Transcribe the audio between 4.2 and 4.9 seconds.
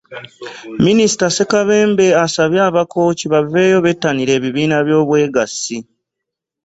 ebibiina